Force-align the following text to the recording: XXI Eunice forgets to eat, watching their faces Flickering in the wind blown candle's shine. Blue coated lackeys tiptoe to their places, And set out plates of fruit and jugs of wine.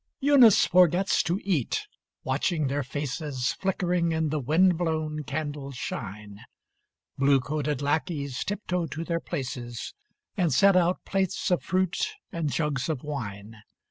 XXI 0.01 0.07
Eunice 0.21 0.65
forgets 0.65 1.21
to 1.21 1.39
eat, 1.43 1.85
watching 2.23 2.65
their 2.65 2.81
faces 2.81 3.53
Flickering 3.53 4.11
in 4.11 4.29
the 4.29 4.39
wind 4.39 4.75
blown 4.75 5.21
candle's 5.23 5.75
shine. 5.75 6.39
Blue 7.19 7.39
coated 7.39 7.83
lackeys 7.83 8.43
tiptoe 8.43 8.87
to 8.87 9.03
their 9.03 9.19
places, 9.19 9.93
And 10.35 10.51
set 10.51 10.75
out 10.75 11.05
plates 11.05 11.51
of 11.51 11.61
fruit 11.61 12.13
and 12.31 12.49
jugs 12.51 12.89
of 12.89 13.03
wine. 13.03 13.57